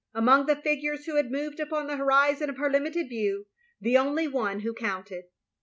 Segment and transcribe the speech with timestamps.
[0.15, 3.45] Among the figures who had moved upon the horizon of her limited view,
[3.79, 5.25] the only one who counted.